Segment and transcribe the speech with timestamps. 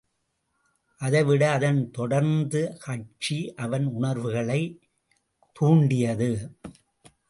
[0.97, 2.75] அதைவிட அதன் தொடர்ந்த
[2.79, 4.79] காட்சி அவன் உணர்வுகளைத்
[5.59, 6.55] துண்டியது.